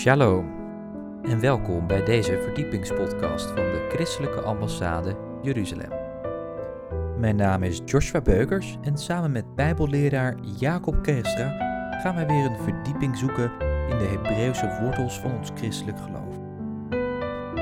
[0.00, 0.50] Shalom
[1.22, 5.90] en welkom bij deze verdiepingspodcast van de Christelijke Ambassade Jeruzalem.
[7.18, 11.48] Mijn naam is Joshua Beukers en samen met Bijbelleraar Jacob Kerstra
[12.02, 13.52] gaan wij weer een verdieping zoeken
[13.88, 16.36] in de Hebreeuwse wortels van ons christelijk geloof.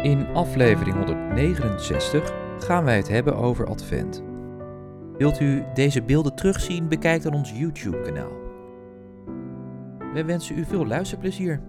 [0.03, 4.23] In aflevering 169 gaan wij het hebben over Advent.
[5.17, 6.89] Wilt u deze beelden terugzien?
[6.89, 8.33] Bekijk dan ons YouTube-kanaal.
[10.13, 11.61] Wij wensen u veel luisterplezier.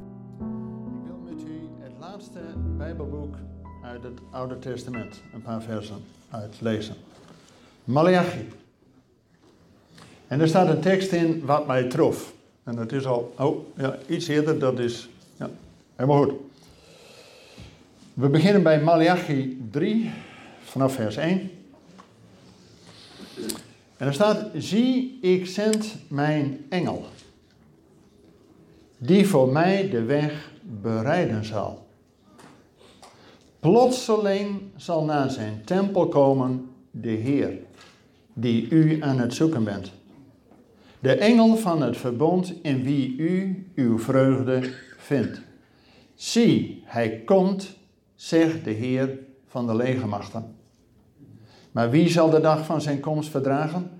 [4.31, 6.95] Oude Testament een paar versen uitlezen.
[7.83, 8.49] Malachi.
[10.27, 12.33] En er staat een tekst in wat mij trof.
[12.63, 15.49] En dat is al, oh ja, iets eerder, dat is, ja,
[15.95, 16.33] helemaal goed.
[18.13, 20.11] We beginnen bij Malachi 3,
[20.63, 21.51] vanaf vers 1.
[23.97, 27.05] En er staat, zie, ik zend mijn engel,
[28.97, 31.87] die voor mij de weg bereiden zal.
[33.59, 37.57] Plotseling zal naar zijn tempel komen de Heer,
[38.33, 39.91] die u aan het zoeken bent.
[40.99, 45.41] De engel van het verbond in wie u uw vreugde vindt.
[46.15, 47.77] Zie, hij komt,
[48.15, 50.55] zegt de Heer van de legermachten.
[51.71, 53.91] Maar wie zal de dag van zijn komst verdragen?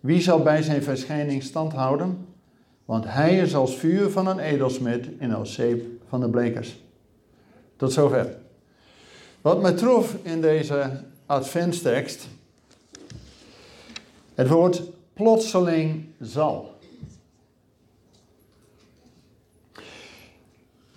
[0.00, 2.26] Wie zal bij zijn verschijning stand houden?
[2.84, 6.82] Want hij is als vuur van een edelsmid en als zeep van de blekers.
[7.76, 8.40] Tot zover.
[9.42, 10.90] Wat mij trof in deze
[11.26, 12.28] adventstekst,
[14.34, 16.78] het woord plotseling zal.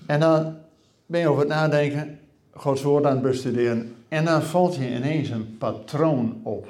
[0.05, 0.57] En dan
[1.05, 2.19] ben je over het nadenken,
[2.51, 6.67] Gods woord aan het bestuderen, en dan valt je ineens een patroon op.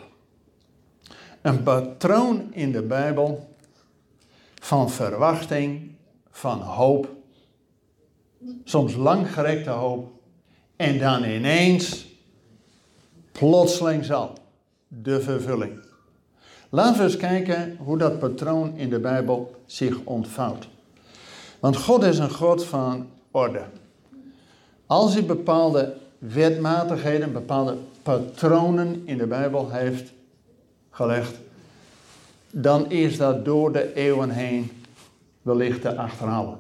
[1.42, 3.50] Een patroon in de Bijbel
[4.62, 5.92] van verwachting,
[6.32, 7.10] van hoop,
[8.64, 10.15] soms langgerekte hoop,
[10.76, 12.06] en dan ineens,
[13.32, 14.34] plotseling zal,
[14.88, 15.80] de vervulling.
[16.70, 20.68] Laten we eens kijken hoe dat patroon in de Bijbel zich ontvouwt.
[21.60, 23.64] Want God is een God van orde.
[24.86, 30.12] Als hij bepaalde wetmatigheden, bepaalde patronen in de Bijbel heeft
[30.92, 31.36] gelegd,
[32.52, 34.72] dan is dat door de eeuwen heen
[35.42, 36.60] wellicht te achterhalen.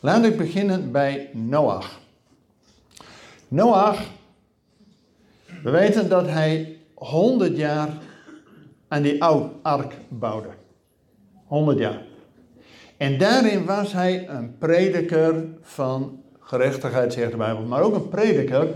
[0.00, 1.98] Laat ik beginnen bij Noach.
[3.56, 4.00] Noach,
[5.62, 7.88] we weten dat hij 100 jaar
[8.88, 10.48] aan die oude ark bouwde.
[11.46, 12.02] 100 jaar.
[12.96, 18.74] En daarin was hij een prediker van gerechtigheid, zegt de Bijbel, maar ook een prediker,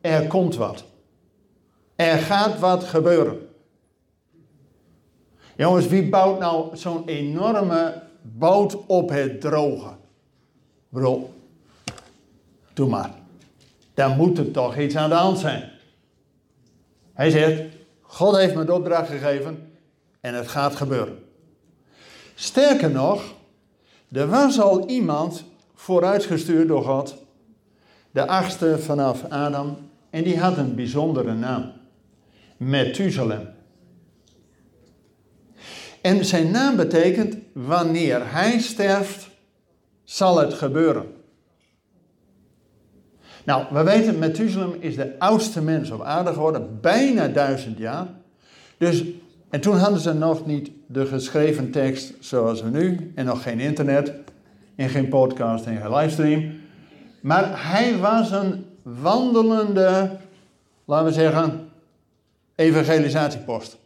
[0.00, 0.84] er komt wat.
[1.96, 3.48] Er gaat wat gebeuren.
[5.56, 9.90] Jongens, wie bouwt nou zo'n enorme boot op het droge?
[10.88, 11.30] Bro,
[12.72, 13.19] doe maar.
[13.94, 15.70] Daar moet er toch iets aan de hand zijn.
[17.12, 17.62] Hij zegt,
[18.00, 19.72] God heeft me de opdracht gegeven
[20.20, 21.18] en het gaat gebeuren.
[22.34, 23.22] Sterker nog,
[24.12, 27.14] er was al iemand vooruitgestuurd door God,
[28.10, 29.76] de achtste vanaf Adam,
[30.10, 31.72] en die had een bijzondere naam.
[32.56, 33.48] Methuselem.
[36.00, 39.28] En zijn naam betekent, wanneer hij sterft,
[40.04, 41.19] zal het gebeuren.
[43.44, 48.06] Nou, we weten, Methuselem is de oudste mens op aarde geworden, bijna duizend jaar.
[48.78, 49.04] Dus,
[49.50, 53.60] en toen hadden ze nog niet de geschreven tekst zoals we nu, en nog geen
[53.60, 54.12] internet,
[54.76, 56.52] en geen podcast en geen livestream.
[57.20, 60.16] Maar hij was een wandelende,
[60.84, 61.68] laten we zeggen,
[62.54, 63.78] evangelisatiepost.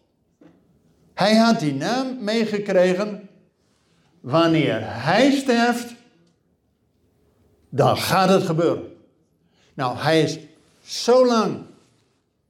[1.15, 3.29] Hij had die naam meegekregen.
[4.21, 5.95] Wanneer hij sterft,
[7.69, 8.94] dan gaat het gebeuren.
[9.75, 10.39] Nou, hij is
[10.85, 11.57] zo lang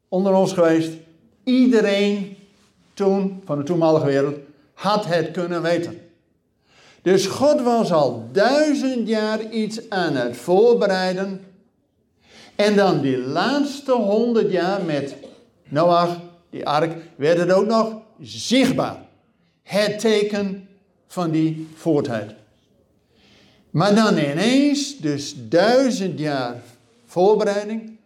[0.09, 0.93] onder ons geweest.
[1.45, 2.37] Iedereen
[2.95, 4.37] toen, van de toenmalige wereld,
[4.75, 6.01] had het kunnen weten.
[7.03, 11.45] Dus God was al duizend jaar iets aan het voorbereiden.
[12.55, 15.15] En dan die laatste honderd jaar met
[15.69, 16.21] Noach,
[16.51, 18.97] die ark, werd het ook nog zichtbaar.
[19.63, 20.69] Het teken
[21.07, 22.35] van die voortheid.
[23.71, 26.63] Maar dan ineens, dus duizend jaar
[27.15, 27.99] voorbereiding,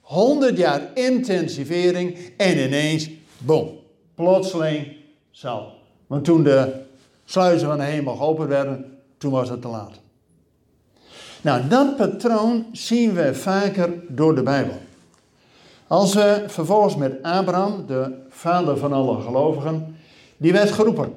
[0.00, 3.68] honderd jaar intensivering en ineens, boom,
[4.14, 4.96] plotseling
[5.30, 5.72] zal.
[6.06, 6.82] Want toen de
[7.24, 10.00] sluizen van de hemel geopend werden, toen was het te laat.
[11.42, 14.78] Nou, dat patroon zien we vaker door de Bijbel.
[15.86, 19.96] Als we vervolgens met Abraham, de vader van alle gelovigen,
[20.36, 21.12] die werd geroepen.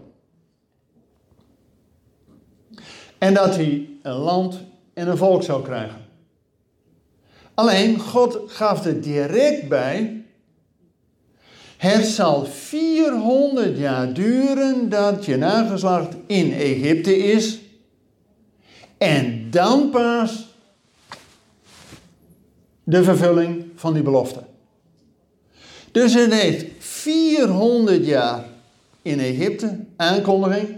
[3.17, 4.59] En dat hij een land
[4.93, 6.02] en een volk zou krijgen.
[7.53, 10.23] Alleen God gaf er direct bij.
[11.77, 17.59] Het zal 400 jaar duren dat je nageslacht in Egypte is.
[18.97, 20.47] En dan pas
[22.83, 24.43] de vervulling van die belofte.
[25.91, 28.45] Dus het heeft 400 jaar
[29.01, 30.77] in Egypte aankondiging,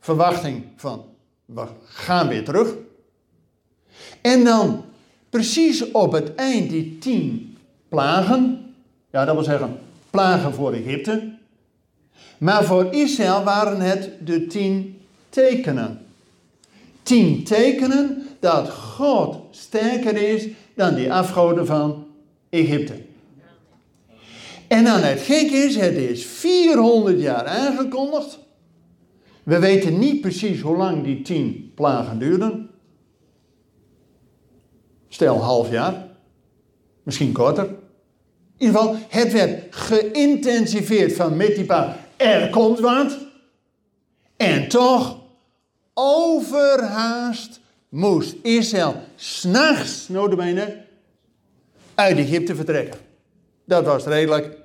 [0.00, 1.04] verwachting van
[1.44, 2.74] we gaan weer terug.
[4.20, 4.84] En dan
[5.34, 7.56] precies op het eind die tien
[7.88, 8.74] plagen,
[9.10, 9.78] ja dat wil zeggen
[10.10, 11.32] plagen voor Egypte,
[12.38, 16.00] maar voor Israël waren het de tien tekenen.
[17.02, 22.06] Tien tekenen dat God sterker is dan die afgoden van
[22.48, 22.94] Egypte.
[24.66, 28.38] En dan het gek is, het is 400 jaar aangekondigd.
[29.42, 32.68] We weten niet precies hoe lang die tien plagen duurden.
[35.14, 36.06] Stel half jaar,
[37.02, 37.64] misschien korter.
[37.64, 37.76] In
[38.66, 41.96] ieder geval, het werd geïntensiveerd van met die paar.
[42.16, 43.18] Er komt wat.
[44.36, 45.18] En toch,
[45.94, 50.84] overhaast moest Israël s'nachts, notabene,
[51.94, 53.00] uit Egypte vertrekken.
[53.64, 54.56] Dat was redelijk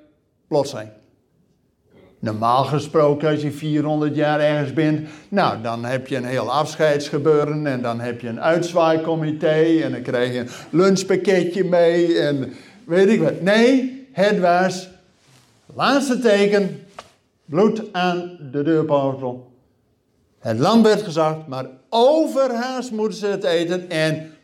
[0.48, 0.90] plotseling.
[2.22, 7.66] Normaal gesproken, als je 400 jaar ergens bent, nou, dan heb je een heel afscheidsgebeuren
[7.66, 12.52] en dan heb je een uitzwaaikomité en dan krijg je een lunchpakketje mee en
[12.84, 13.40] weet ik wat.
[13.40, 14.88] Nee, het was
[15.74, 16.86] laatste teken,
[17.44, 19.52] bloed aan de deurportel.
[20.38, 24.34] Het lam werd gezakt, maar overhaast moeten ze het eten en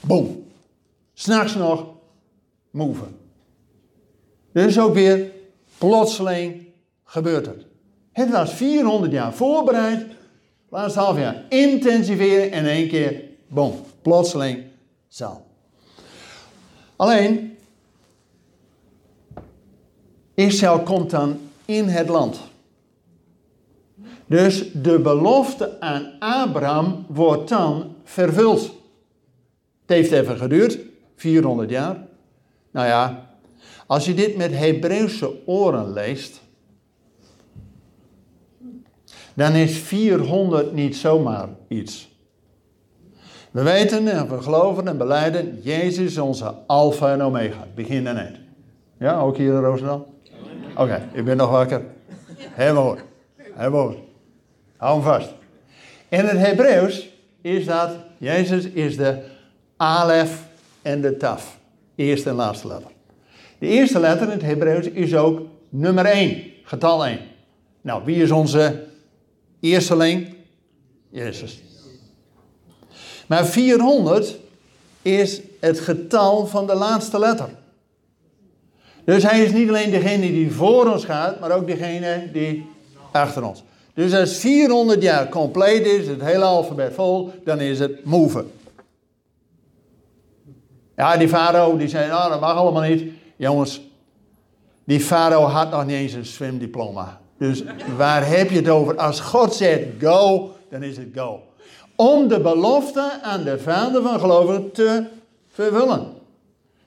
[0.00, 0.44] boem,
[1.14, 1.86] s'nachts nog
[2.70, 3.04] move.
[4.52, 5.30] Dus ook weer
[5.78, 6.63] plotseling
[7.04, 7.66] gebeurt het.
[8.12, 10.06] Het was 400 jaar voorbereid,
[10.68, 14.62] laatste half jaar intensiveren en in één keer, boom, plotseling
[15.08, 15.46] zal.
[16.96, 17.56] Alleen,
[20.34, 22.40] Israël komt dan in het land.
[24.26, 28.62] Dus de belofte aan Abraham wordt dan vervuld.
[29.80, 30.78] Het heeft even geduurd,
[31.16, 32.06] 400 jaar.
[32.70, 33.30] Nou ja,
[33.86, 36.40] als je dit met Hebreeuwse oren leest,
[39.34, 42.12] dan is 400 niet zomaar iets.
[43.50, 48.16] We weten en we geloven en beleiden, Jezus is onze alfa en omega, begin en
[48.16, 48.36] eind.
[48.98, 50.06] Ja, ook hier in Roosendaal?
[50.76, 51.82] Oké, ik ben nog wakker.
[52.36, 52.98] Helemaal hoor.
[53.52, 53.94] Helemaal.
[54.76, 55.34] Hou hem vast.
[56.08, 57.08] In het Hebreeuws
[57.40, 59.22] is dat, Jezus is de
[59.76, 60.46] alef
[60.82, 61.58] en de taf.
[61.94, 62.90] Eerste en laatste letter.
[63.58, 67.18] De eerste letter in het Hebreeuws is ook nummer 1, getal 1.
[67.80, 68.84] Nou, wie is onze
[69.64, 70.34] eersteling?
[71.10, 71.62] Jezus.
[73.26, 74.38] Maar 400
[75.02, 77.48] is het getal van de laatste letter.
[79.04, 82.66] Dus hij is niet alleen degene die voor ons gaat, maar ook degene die
[83.12, 83.62] achter ons.
[83.94, 88.44] Dus als 400 jaar compleet is, het hele alfabet vol, dan is het move.
[90.96, 93.12] Ja, die farao die zei, nou dat mag allemaal niet.
[93.36, 93.80] Jongens,
[94.84, 97.20] die farao had nog niet eens een zwemdiploma.
[97.38, 97.64] Dus
[97.96, 98.96] waar heb je het over?
[98.96, 101.42] Als God zegt go, dan is het go.
[101.96, 105.04] Om de belofte aan de vader van gelovigen te
[105.48, 106.12] vervullen.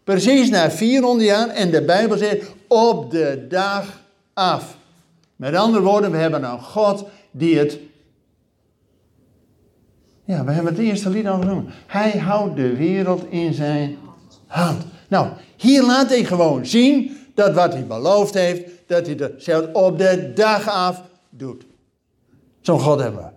[0.04, 4.01] Precies na 400 jaar en de Bijbel zegt op de dag
[4.34, 4.77] af.
[5.36, 7.80] Met andere woorden, we hebben een God die het.
[10.25, 11.70] Ja, we hebben het eerste lied al genoemd.
[11.88, 13.98] Hij houdt de wereld in zijn
[14.48, 14.84] hand.
[15.08, 19.67] Nou, hier laat hij gewoon zien dat wat hij beloofd heeft, dat hij dat zelfs
[19.74, 21.65] op de dag af doet.
[22.62, 23.29] Zo'n God hebben we.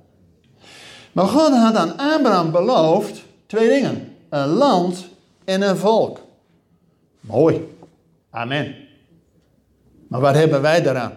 [1.12, 5.08] Maar God had aan Abraham beloofd twee dingen: een land
[5.44, 6.20] en een volk.
[7.20, 7.74] Mooi.
[8.30, 8.74] Amen.
[10.08, 11.12] Maar wat hebben wij daaraan?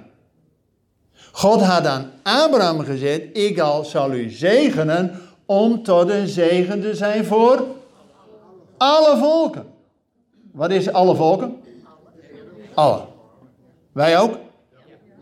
[1.31, 6.95] God had aan Abraham gezegd: Ik al zal u zegenen om tot een zegen te
[6.95, 7.65] zijn voor
[8.77, 9.65] alle volken.
[10.51, 11.61] Wat is alle volken?
[12.73, 13.11] Alle.
[13.93, 14.37] Wij ook?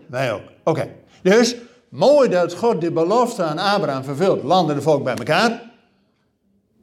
[0.07, 0.41] Wij ook.
[0.63, 0.89] Oké.
[1.21, 1.55] Dus
[1.89, 4.43] mooi dat God de belofte aan Abraham vervult.
[4.43, 5.71] Landen de volk bij elkaar.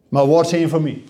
[0.08, 1.02] Maar in for me?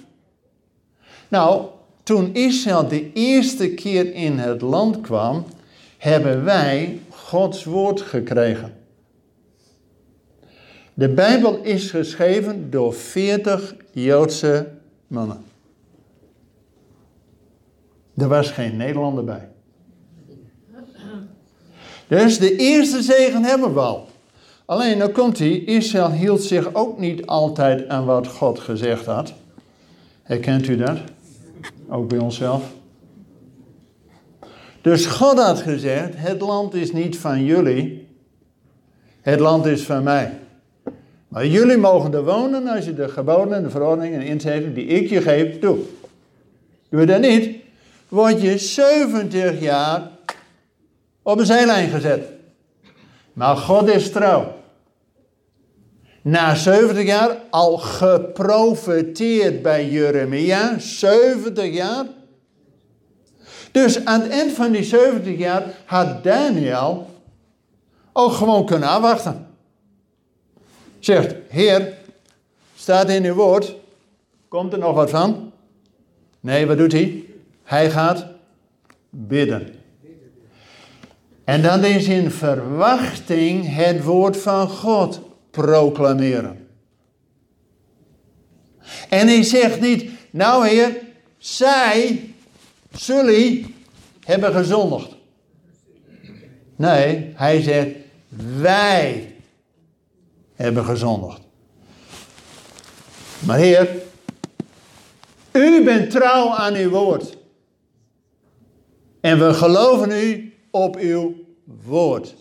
[1.28, 1.66] Nou,
[2.02, 5.44] toen Israël de eerste keer in het land kwam,
[5.98, 8.76] hebben wij Gods woord gekregen.
[10.94, 14.68] De Bijbel is geschreven door 40 Joodse
[15.06, 15.44] mannen.
[18.16, 19.47] Er was geen Nederlander bij.
[22.08, 24.08] Dus de eerste zegen hebben we al.
[24.64, 29.32] Alleen dan komt hij, Israël hield zich ook niet altijd aan wat God gezegd had.
[30.22, 30.98] Herkent u dat?
[31.88, 32.62] Ook bij onszelf.
[34.80, 38.06] Dus God had gezegd: Het land is niet van jullie,
[39.20, 40.38] het land is van mij.
[41.28, 45.08] Maar jullie mogen er wonen als je de geboden en de verordeningen en die ik
[45.08, 45.78] je geef, doe.
[46.88, 47.56] Doe je dat niet,
[48.08, 50.10] word je 70 jaar
[51.28, 52.24] op een zijlijn gezet.
[53.32, 54.56] Maar God is trouw.
[56.22, 62.04] Na 70 jaar, al geprofeteerd bij Jeremia, 70 jaar.
[63.72, 67.10] Dus aan het eind van die 70 jaar had Daniel
[68.12, 69.46] ook gewoon kunnen afwachten.
[70.98, 71.94] Zegt, Heer,
[72.74, 73.74] staat in uw woord,
[74.48, 75.52] komt er nog wat van?
[76.40, 77.24] Nee, wat doet hij?
[77.62, 78.26] Hij gaat
[79.10, 79.77] bidden.
[81.48, 86.68] En dan is in verwachting het woord van God proclameren.
[89.08, 90.96] En hij zegt niet, nou heer,
[91.38, 92.30] zij,
[92.90, 93.74] zullen,
[94.24, 95.14] hebben gezondigd.
[96.76, 97.90] Nee, hij zegt,
[98.60, 99.34] wij
[100.54, 101.40] hebben gezondigd.
[103.38, 103.88] Maar heer,
[105.52, 107.36] u bent trouw aan uw woord.
[109.20, 111.34] En we geloven u op uw
[111.84, 112.34] woord.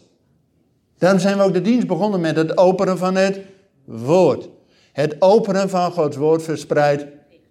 [0.98, 3.40] Daarom zijn we ook de dienst begonnen met het openen van het
[3.86, 4.50] woord.
[4.92, 7.06] Het openen van Gods woord verspreidt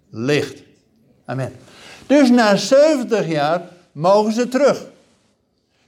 [0.09, 0.63] licht.
[1.25, 1.51] Amen.
[2.07, 4.85] Dus na 70 jaar mogen ze terug.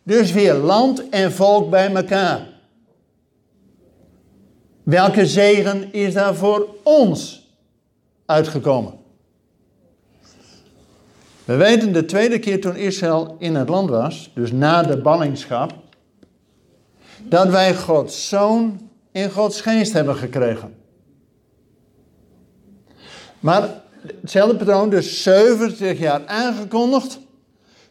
[0.04, 2.48] Dus weer land en volk bij elkaar.
[4.84, 7.48] Welke zegen is daar voor ons
[8.26, 8.99] uitgekomen?
[11.50, 15.74] We weten de tweede keer toen Israël in het land was, dus na de ballingschap,
[17.24, 20.76] dat wij Gods zoon in Gods geest hebben gekregen.
[23.40, 23.82] Maar
[24.22, 27.20] hetzelfde patroon, dus 70 jaar aangekondigd,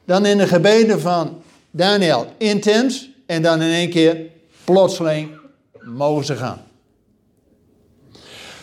[0.05, 4.31] dan in de gebeden van Daniel intens en dan in één keer
[4.65, 5.31] plotseling
[5.83, 6.63] mogen ze gaan.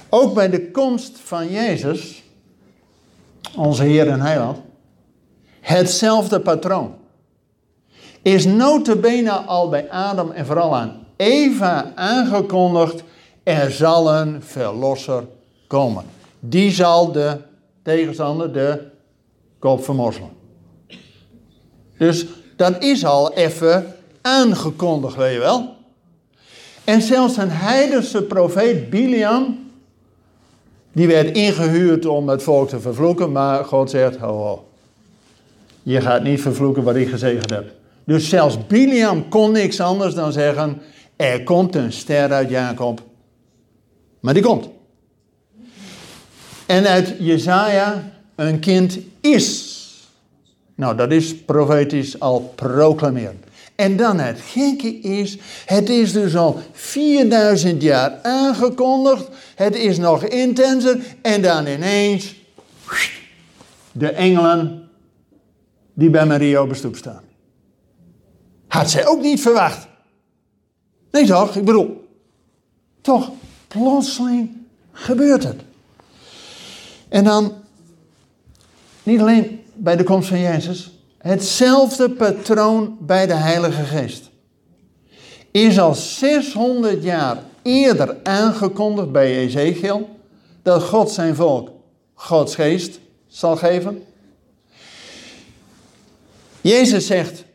[0.10, 2.24] Ook bij de komst van Jezus,
[3.56, 4.65] onze Heer en Heiland,
[5.66, 6.94] hetzelfde patroon.
[8.22, 13.04] Is notabene al bij Adam en vooral aan Eva aangekondigd,
[13.44, 15.24] er zal een verlosser
[15.68, 16.04] komen.
[16.40, 17.38] Die zal de
[17.84, 18.82] tegenstander de
[19.60, 20.30] kop vermorzelen.
[21.98, 25.76] Dus dat is al even aangekondigd, weet je wel.
[26.84, 29.72] En zelfs een heidense profeet Biliam,
[30.92, 34.66] die werd ingehuurd om het volk te vervloeken, maar God zegt, ho, ho.
[35.86, 37.72] Je gaat niet vervloeken wat ik gezegend heb.
[38.04, 40.82] Dus zelfs Biliam kon niks anders dan zeggen,
[41.16, 43.02] er komt een ster uit Jacob.
[44.20, 44.70] Maar die komt.
[46.66, 49.74] En uit Jezaja, een kind is.
[50.76, 53.44] Nou, dat is profetisch al proclameren.
[53.76, 59.28] En dan het gekke is, het is dus al 4000 jaar aangekondigd.
[59.56, 60.98] Het is nog intenser.
[61.22, 62.36] En dan ineens,
[63.92, 64.85] de engelen
[65.96, 67.24] die bij Maria op de stoep staan.
[68.68, 69.88] Had zij ook niet verwacht.
[71.12, 72.08] Nee toch, ik bedoel,
[73.02, 73.32] toch,
[73.68, 74.52] plotseling
[74.92, 75.62] gebeurt het.
[77.10, 77.54] En dan,
[79.04, 84.30] niet alleen bij de komst van Jezus, hetzelfde patroon bij de Heilige Geest.
[85.52, 90.10] Is al 600 jaar eerder aangekondigd bij Ezekiel
[90.62, 91.70] dat God zijn volk
[92.14, 94.04] Gods geest zal geven.
[96.66, 97.46] Jezus zegt,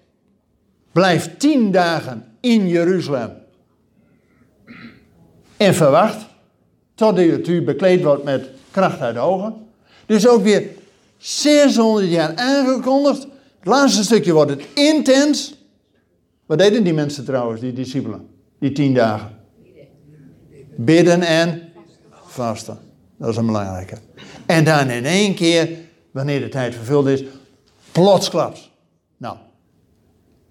[0.93, 3.33] blijf tien dagen in Jeruzalem
[5.57, 6.27] en verwacht
[6.95, 9.67] totdat u bekleed wordt met kracht uit de ogen.
[10.07, 10.69] Dus ook weer
[11.19, 13.23] 600 jaar aangekondigd.
[13.59, 15.55] Het laatste stukje wordt het intens.
[16.47, 19.39] Wat deden die mensen trouwens, die discipelen, die tien dagen?
[20.77, 21.73] Bidden en
[22.13, 22.79] vasten.
[23.17, 23.97] Dat is een belangrijke.
[24.47, 25.69] En dan in één keer,
[26.11, 27.25] wanneer de tijd vervuld is,
[27.93, 28.70] plotsklaps.
[29.21, 29.37] Nou,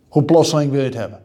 [0.08, 1.22] hoe plotseling wil je het hebben?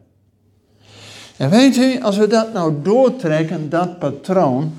[1.36, 4.74] En weet u, als we dat nou doortrekken, dat patroon,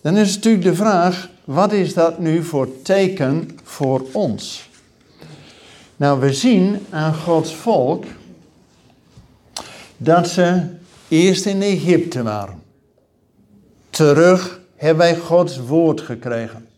[0.00, 4.68] dan is natuurlijk de vraag, wat is dat nu voor teken voor ons?
[5.96, 8.04] Nou, we zien aan Gods volk
[9.96, 10.62] dat ze
[11.08, 12.62] eerst in Egypte waren.
[13.90, 16.68] Terug hebben wij Gods woord gekregen.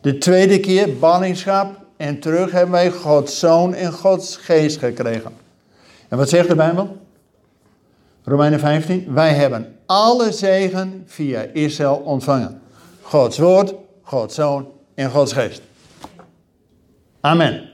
[0.00, 5.32] De tweede keer ballingschap en terug hebben wij Gods zoon en Gods geest gekregen.
[6.08, 6.96] En wat zegt de Bijbel?
[8.24, 9.14] Romeinen 15.
[9.14, 12.60] Wij hebben alle zegen via Israël ontvangen.
[13.02, 15.60] Gods woord, Gods zoon in Gods geest.
[17.20, 17.68] Amen.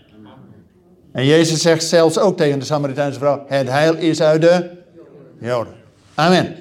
[1.12, 4.70] En Jezus zegt zelfs ook tegen de Samaritijnse vrouw: Het heil is uit de
[5.38, 5.74] Joden.
[6.14, 6.56] Amen.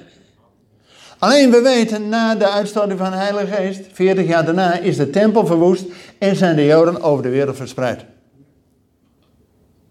[1.18, 5.10] Alleen we weten, na de uitstorting van de Heilige Geest, 40 jaar daarna, is de
[5.10, 5.84] tempel verwoest
[6.18, 8.04] en zijn de Joden over de wereld verspreid.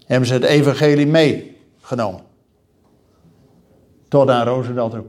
[0.06, 2.22] Hebben ze het evangelie meegenomen.
[4.08, 5.03] Tot aan Roosendaal toe.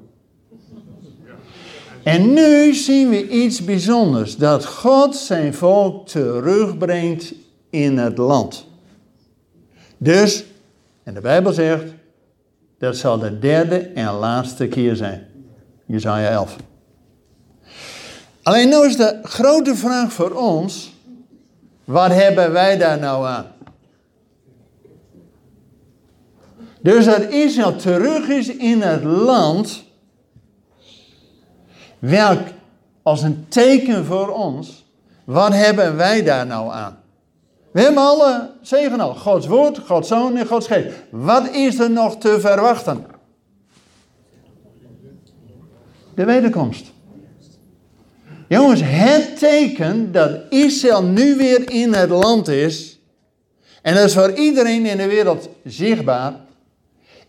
[2.02, 4.36] En nu zien we iets bijzonders.
[4.36, 7.34] Dat God zijn volk terugbrengt
[7.70, 8.66] in het land.
[9.98, 10.44] Dus,
[11.02, 11.84] en de Bijbel zegt,
[12.78, 15.26] dat zal de derde en laatste keer zijn.
[15.86, 16.56] Jezaja 11.
[18.42, 20.94] Alleen nu is de grote vraag voor ons,
[21.84, 23.46] wat hebben wij daar nou aan?
[26.80, 29.84] Dus dat Israël terug is in het land,
[31.98, 32.40] welk
[33.02, 34.84] als een teken voor ons,
[35.24, 36.98] wat hebben wij daar nou aan?
[37.72, 40.88] We hebben alle zegen al, Gods woord, Gods zoon en Gods geest.
[41.10, 43.06] Wat is er nog te verwachten?
[46.14, 46.92] De wederkomst.
[48.48, 52.98] Jongens, het teken dat Israël nu weer in het land is,
[53.82, 56.34] en dat is voor iedereen in de wereld zichtbaar,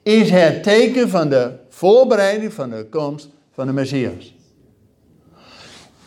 [0.03, 4.33] is het teken van de voorbereiding van de komst van de Messias.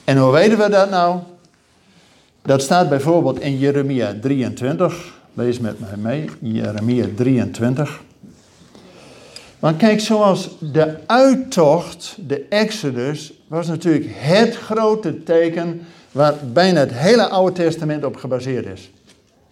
[0.05, 1.19] En hoe weten we dat nou?
[2.43, 5.17] Dat staat bijvoorbeeld in Jeremia 23.
[5.35, 8.01] Lees met mij mee, Jeremia 23.
[9.59, 16.93] Want kijk, zoals de uittocht, de Exodus, was natuurlijk het grote teken waar bijna het
[16.93, 18.91] hele Oude Testament op gebaseerd is.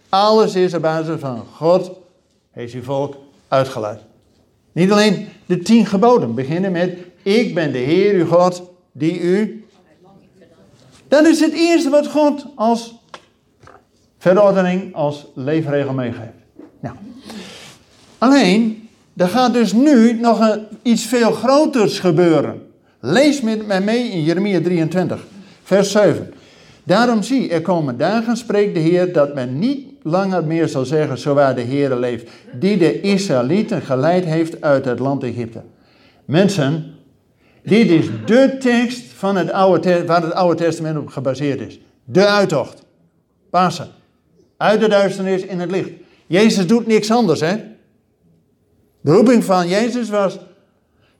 [0.09, 1.91] Alles is op basis van God
[2.51, 3.15] heeft zijn volk
[3.47, 3.99] uitgeleid.
[4.71, 9.65] Niet alleen de tien geboden beginnen met, ik ben de Heer uw God die u...
[11.07, 12.95] Dat is het eerste wat God als
[14.17, 16.31] verordening, als leefregel meegeeft.
[16.79, 16.95] Nou,
[18.17, 18.86] alleen,
[19.17, 22.61] er gaat dus nu nog iets veel groters gebeuren.
[22.99, 25.25] Lees met mij mee in Jeremia 23,
[25.63, 26.33] vers 7.
[26.83, 31.17] Daarom zie, er komen dagen, spreekt de Heer, dat men niet langer meer zal zeggen,
[31.17, 35.61] zo waar de Heer leeft, die de Israëlieten geleid heeft uit het land Egypte.
[36.25, 36.95] Mensen,
[37.63, 41.79] dit is de tekst van het Oude, waar het Oude Testament op gebaseerd is.
[42.03, 42.83] De uittocht.
[43.49, 43.87] Pasen.
[44.57, 45.89] Uit de duisternis in het licht.
[46.27, 47.55] Jezus doet niks anders, hè?
[49.07, 50.37] De roeping van Jezus was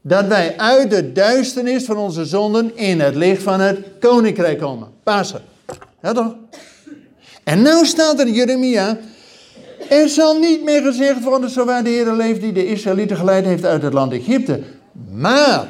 [0.02, 4.88] dat wij uit de duisternis van onze zonden in het licht van het koninkrijk komen.
[5.04, 5.42] Pasen.
[6.02, 6.36] Ja toch?
[7.44, 8.98] En nu staat er Jeremia,
[9.90, 13.46] er zal niet meer gezegd worden, zo waar de Heer leeft die de Israëlieten geleid
[13.46, 14.62] heeft uit het land Egypte.
[15.12, 15.68] Maar,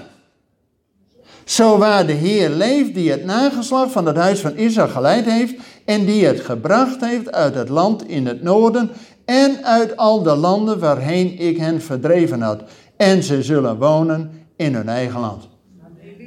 [1.43, 5.53] zo waar de Heer leeft die het nageslag van het huis van Israël geleid heeft
[5.86, 8.91] en die het gebracht heeft uit het land in het noorden
[9.27, 12.63] en uit al de landen waarheen ik hen verdreven had.
[12.97, 15.47] En ze zullen wonen in hun eigen land.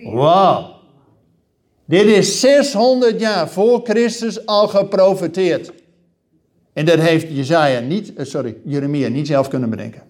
[0.05, 0.79] Wauw.
[1.85, 5.73] Dit is 600 jaar voor Christus al geprofeteerd.
[6.73, 10.03] En dat heeft Jezaja niet, eh, sorry, Jeremia niet zelf kunnen bedenken.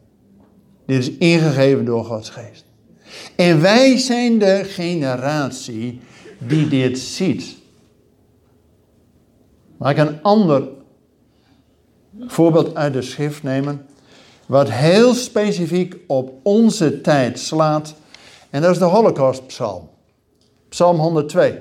[0.86, 2.64] Dit is ingegeven door Gods geest.
[3.36, 6.00] En wij zijn de generatie
[6.38, 7.56] die dit ziet.
[9.76, 10.68] Mag ik een ander
[12.26, 13.86] voorbeeld uit de schrift nemen,
[14.46, 17.94] wat heel specifiek op onze tijd slaat,
[18.50, 19.88] en dat is de Holocaustpsalm.
[20.68, 21.58] Psalm 102.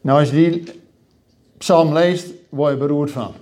[0.00, 0.82] Nou, als je die
[1.58, 3.32] psalm leest, word je beroerd van.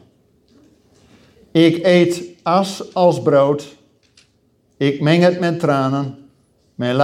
[1.51, 3.77] Ik eet as als brood.
[4.77, 6.29] Ik meng het met tranen.
[6.75, 6.97] Mijn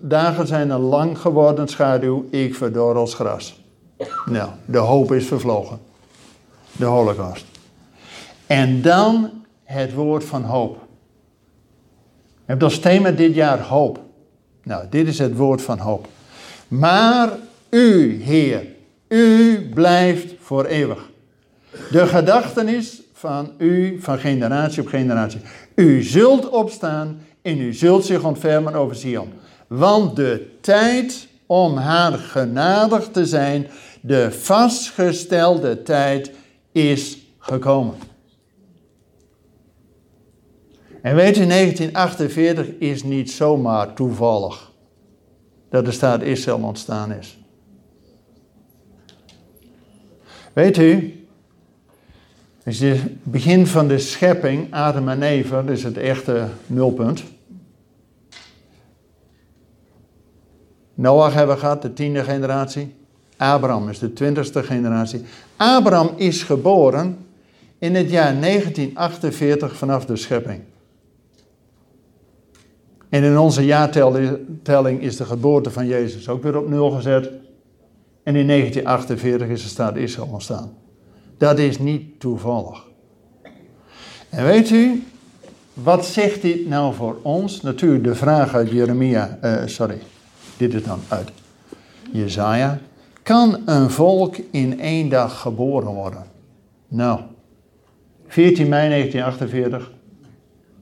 [0.00, 2.26] dagen zijn een lang geworden schaduw.
[2.30, 3.60] Ik verdor als gras.
[4.26, 5.80] Nou, de hoop is vervlogen.
[6.72, 7.44] De holocaust.
[8.46, 9.30] En dan
[9.64, 10.86] het woord van hoop.
[12.34, 14.00] Je hebt als thema dit jaar hoop.
[14.62, 16.08] Nou, dit is het woord van hoop.
[16.68, 17.28] Maar
[17.70, 18.66] u, Heer,
[19.08, 21.10] u blijft voor eeuwig.
[21.90, 25.40] De gedachtenis van u van generatie op generatie.
[25.74, 29.32] U zult opstaan en u zult zich ontfermen over Sion.
[29.66, 33.66] Want de tijd om haar genadig te zijn,
[34.00, 36.30] de vastgestelde tijd
[36.72, 37.94] is gekomen.
[41.02, 44.70] En weet u, 1948 is niet zomaar toevallig
[45.68, 47.38] dat de staat Israël ontstaan is.
[50.52, 51.16] Weet u,
[52.64, 57.22] is het begin van de schepping, Adam en Eva, dat is het echte nulpunt.
[60.94, 62.94] Noach hebben we gehad, de tiende generatie.
[63.42, 65.22] Abraham is de twintigste generatie.
[65.56, 67.18] Abraham is geboren
[67.78, 70.60] in het jaar 1948 vanaf de schepping.
[73.08, 77.30] En in onze jaartelling is de geboorte van Jezus ook weer op nul gezet.
[78.22, 80.76] En in 1948 is de staat Israël ontstaan.
[81.38, 82.84] Dat is niet toevallig.
[84.28, 85.02] En weet u,
[85.74, 87.60] wat zegt dit nou voor ons?
[87.60, 89.98] Natuurlijk de vraag uit Jeremia, uh, sorry,
[90.56, 91.30] dit is dan uit
[92.12, 92.80] Jezaja.
[93.22, 96.24] Kan een volk in één dag geboren worden?
[96.88, 97.20] Nou,
[98.26, 99.90] 14 mei 1948,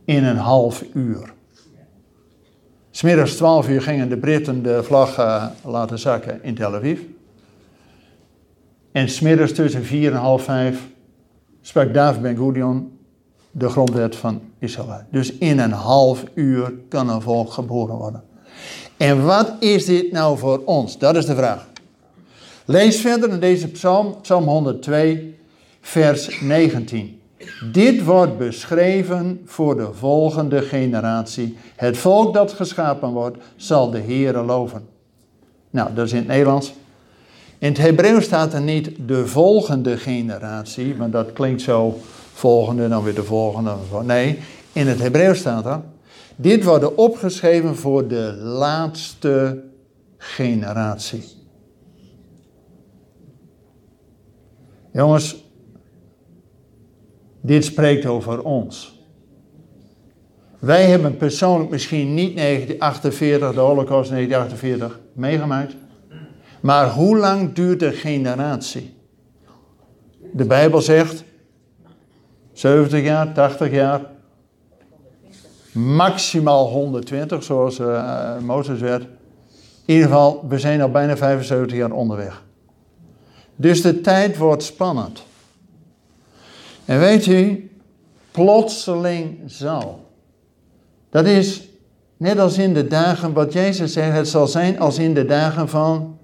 [0.04, 1.32] in een half uur.
[2.90, 7.00] Smiddags 12 uur gingen de Britten de vlag uh, laten zakken in Tel Aviv.
[8.92, 10.88] En smiddags tussen 4 en half 5
[11.60, 12.98] sprak David Ben Gurion
[13.50, 15.02] de grondwet van Israël.
[15.10, 18.22] Dus in een half uur kan een volk geboren worden.
[18.96, 20.98] En wat is dit nou voor ons?
[20.98, 21.69] Dat is de vraag.
[22.70, 25.38] Lees verder in deze psalm, psalm 102,
[25.80, 27.20] vers 19.
[27.72, 31.56] Dit wordt beschreven voor de volgende generatie.
[31.76, 34.88] Het volk dat geschapen wordt, zal de Heere loven.
[35.70, 36.72] Nou, dat is in het Nederlands.
[37.58, 41.98] In het Hebreeuws staat er niet de volgende generatie, want dat klinkt zo
[42.32, 43.74] volgende, dan weer de volgende.
[44.02, 44.38] Nee,
[44.72, 45.80] in het Hebreeuws staat er,
[46.36, 49.62] dit wordt opgeschreven voor de laatste
[50.18, 51.38] generatie.
[54.92, 55.44] Jongens,
[57.40, 58.98] dit spreekt over ons.
[60.58, 65.76] Wij hebben persoonlijk misschien niet 1948, de Holocaust 1948, meegemaakt.
[66.60, 68.94] Maar hoe lang duurt de generatie?
[70.32, 71.24] De Bijbel zegt
[72.52, 74.00] 70 jaar, 80 jaar,
[75.72, 79.02] maximaal 120, zoals uh, Mozes werd.
[79.84, 82.42] In ieder geval, we zijn al bijna 75 jaar onderweg.
[83.60, 85.22] Dus de tijd wordt spannend.
[86.84, 87.70] En weet u,
[88.30, 90.10] plotseling zal.
[91.10, 91.62] Dat is
[92.16, 95.68] net als in de dagen, wat Jezus zegt, het zal zijn als in de dagen
[95.68, 96.18] van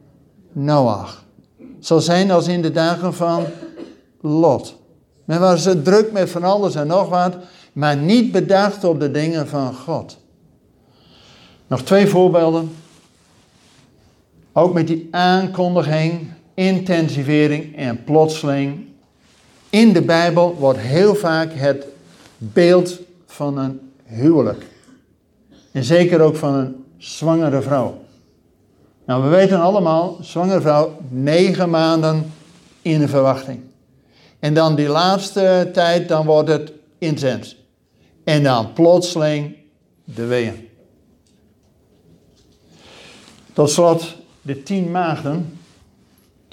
[0.52, 1.24] Noach.
[1.58, 3.44] Het zal zijn als in de dagen van
[4.20, 4.76] Lot.
[5.24, 7.36] Men was druk met van alles en nog wat,
[7.72, 10.18] maar niet bedacht op de dingen van God.
[11.66, 12.70] Nog twee voorbeelden.
[14.52, 18.86] Ook met die aankondiging, intensivering en plotseling.
[19.70, 21.86] In de Bijbel wordt heel vaak het
[22.38, 24.66] beeld van een huwelijk.
[25.72, 28.04] En zeker ook van een zwangere vrouw.
[29.06, 32.32] Nou, we weten allemaal, zwangere vrouw, negen maanden
[32.82, 33.60] in verwachting.
[34.38, 37.56] En dan die laatste tijd, dan wordt het intens.
[38.24, 39.56] En dan plotseling
[40.04, 40.68] de weeën.
[43.52, 45.58] Tot slot, de tien maagden.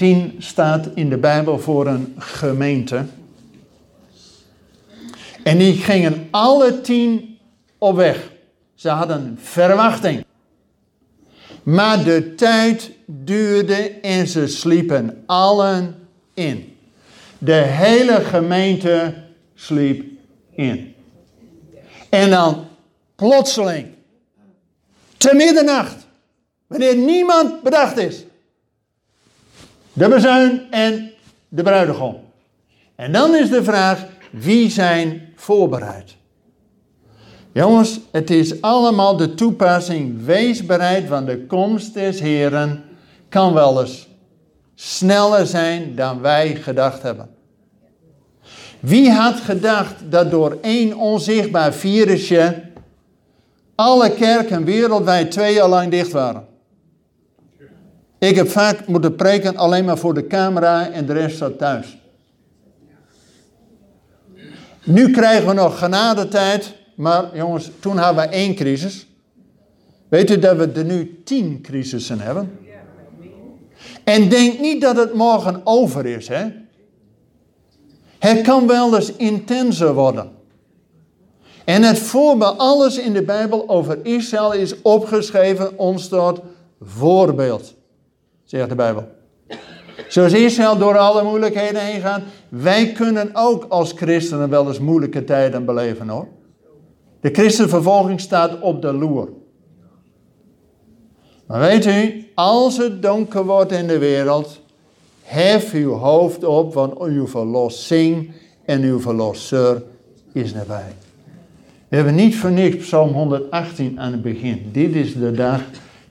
[0.03, 3.05] Tien staat in de Bijbel voor een gemeente.
[5.43, 7.37] En die gingen alle tien
[7.77, 8.31] op weg.
[8.75, 10.25] Ze hadden verwachting.
[11.63, 15.95] Maar de tijd duurde en ze sliepen allen
[16.33, 16.77] in.
[17.37, 19.13] De hele gemeente
[19.55, 20.05] sliep
[20.51, 20.95] in.
[22.09, 22.65] En dan
[23.15, 23.87] plotseling,
[25.17, 26.07] te middernacht,
[26.67, 28.23] wanneer niemand bedacht is,
[29.93, 31.11] de bezuin en
[31.49, 32.15] de bruidegom.
[32.95, 36.15] En dan is de vraag, wie zijn voorbereid?
[37.51, 40.25] Jongens, het is allemaal de toepassing.
[40.25, 42.83] Wees bereid, want de komst des Heren
[43.29, 44.07] kan wel eens
[44.75, 47.29] sneller zijn dan wij gedacht hebben.
[48.79, 52.61] Wie had gedacht dat door één onzichtbaar virusje
[53.75, 56.47] alle kerken wereldwijd twee jaar lang dicht waren?
[58.23, 61.97] Ik heb vaak moeten preken alleen maar voor de camera en de rest zat thuis.
[64.83, 69.07] Nu krijgen we nog genadetijd, maar jongens, toen hadden we één crisis.
[70.09, 72.59] Weet u dat we er nu tien crisissen hebben?
[74.03, 76.45] En denk niet dat het morgen over is, hè?
[78.19, 80.31] Het kan wel eens intenser worden.
[81.63, 86.41] En het voorbeeld, alles in de Bijbel over Israël is opgeschreven ons tot
[86.81, 87.73] voorbeeld,
[88.57, 89.07] zegt de Bijbel.
[90.07, 95.23] Zoals Israël door alle moeilijkheden heen gaat, wij kunnen ook als christenen wel eens moeilijke
[95.23, 96.27] tijden beleven hoor.
[97.21, 99.29] De christenvervolging staat op de loer.
[101.47, 104.61] Maar weet u, als het donker wordt in de wereld,
[105.23, 108.31] hef uw hoofd op, want uw verlossing
[108.65, 109.83] en uw verlosser
[110.33, 110.93] is nabij.
[111.87, 114.69] We hebben niet voor niks Psalm 118 aan het begin.
[114.71, 115.61] Dit is de dag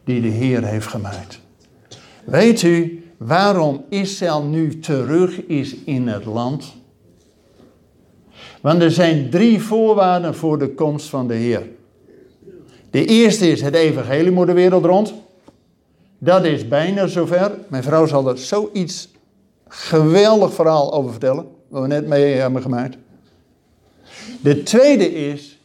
[0.05, 1.41] die de Heer heeft gemaakt.
[2.25, 6.75] Weet u, waarom Israël nu terug is in het land.
[8.61, 11.69] Want er zijn drie voorwaarden voor de komst van de Heer.
[12.91, 15.15] De eerste is het evangelie moet de wereld rond.
[16.19, 17.59] Dat is bijna zover.
[17.69, 19.09] Mijn vrouw zal er zoiets
[19.69, 21.47] geweldig verhaal over vertellen.
[21.69, 22.97] Wat we net mee hebben gemaakt.
[24.41, 25.59] De tweede is,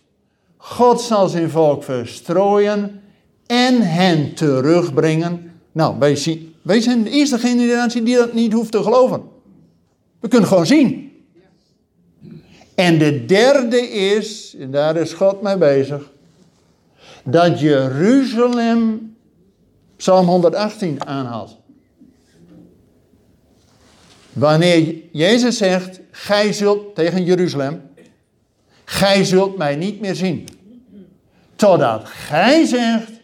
[0.58, 3.02] God zal zijn volk verstrooien
[3.46, 5.57] en hen terugbrengen.
[5.77, 9.21] Nou, wij, zien, wij zijn de eerste generatie die dat niet hoeft te geloven.
[10.19, 11.11] We kunnen gewoon zien.
[12.75, 16.11] En de derde is, en daar is God mee bezig,
[17.23, 19.15] dat Jeruzalem
[19.95, 21.57] Psalm 118 aanhaalt.
[24.33, 27.81] Wanneer Jezus zegt, gij zult tegen Jeruzalem,
[28.85, 30.47] gij zult mij niet meer zien.
[31.55, 33.16] Totdat gij zegt,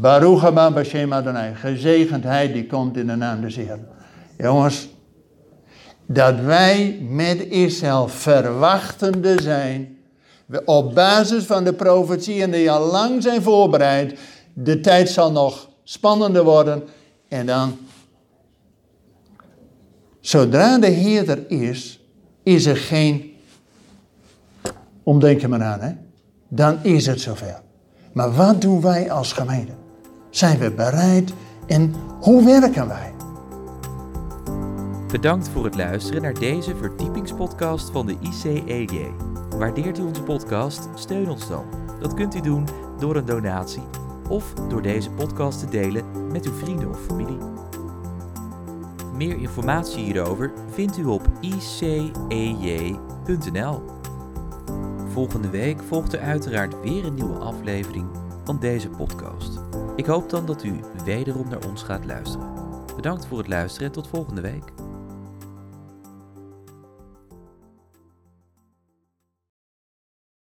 [0.00, 3.88] Baruch haba Bashem Adonai, gezegend hij die komt in de naam des Heeren.
[4.38, 4.88] Jongens,
[6.06, 9.96] dat wij met Israël verwachtende zijn,
[10.64, 14.18] op basis van de profetieën die al lang zijn voorbereid,
[14.52, 16.82] de tijd zal nog spannender worden
[17.28, 17.78] en dan,
[20.20, 22.00] zodra de Heer er is,
[22.42, 23.32] is er geen
[25.02, 25.92] omdenken meer aan, hè?
[26.48, 27.60] dan is het zover.
[28.12, 29.80] Maar wat doen wij als gemeente?
[30.32, 31.32] Zijn we bereid
[31.66, 33.12] en hoe werken wij?
[35.10, 39.12] Bedankt voor het luisteren naar deze verdiepingspodcast van de ICEJ.
[39.56, 40.88] Waardeert u onze podcast?
[40.94, 41.64] Steun ons dan.
[42.00, 42.68] Dat kunt u doen
[42.98, 43.82] door een donatie
[44.28, 47.38] of door deze podcast te delen met uw vrienden of familie.
[49.14, 52.72] Meer informatie hierover vindt u op icej.nl.
[55.08, 58.06] Volgende week volgt er uiteraard weer een nieuwe aflevering
[58.44, 59.61] van deze podcast.
[60.02, 62.50] Ik hoop dan dat u wederom naar ons gaat luisteren.
[62.96, 64.81] Bedankt voor het luisteren en tot volgende week.